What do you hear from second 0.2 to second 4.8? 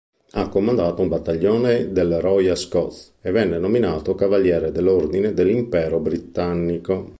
Ha comandato un battaglione del Royal Scots e venne nominato cavaliere